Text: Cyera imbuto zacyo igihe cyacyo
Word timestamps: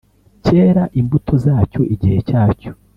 Cyera 0.43 0.83
imbuto 0.99 1.33
zacyo 1.43 1.81
igihe 1.93 2.17
cyacyo 2.27 2.71